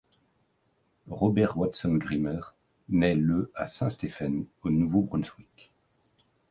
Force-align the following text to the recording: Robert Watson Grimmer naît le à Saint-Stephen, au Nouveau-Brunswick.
Robert 1.11 1.59
Watson 1.59 1.97
Grimmer 1.99 2.39
naît 2.89 3.13
le 3.13 3.51
à 3.53 3.67
Saint-Stephen, 3.67 4.45
au 4.63 4.71
Nouveau-Brunswick. 4.71 5.71